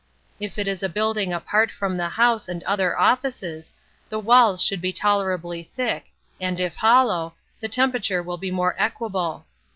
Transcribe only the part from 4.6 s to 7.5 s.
should be tolerably thick, and if hollow,